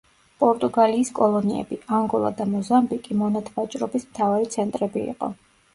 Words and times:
პორტუგალიის 0.43 1.11
კოლონიები: 1.19 1.79
ანგოლა 1.99 2.33
და 2.41 2.49
მოზამბიკი 2.55 3.19
მონათვაჭრობის 3.23 4.11
მთავარი 4.13 4.55
ცენტრები 4.57 5.11
იყო. 5.17 5.35